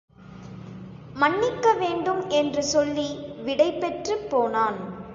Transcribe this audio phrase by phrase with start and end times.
[1.15, 3.07] மன்னிக்கவேண்டும் என்று சொல்லி
[3.45, 4.79] விடைபெற்றுப் போனான்.